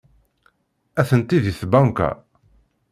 [1.01, 2.09] Atenti deg tbanka.